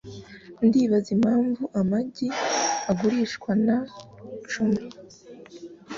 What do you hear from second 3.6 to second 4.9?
na cumi.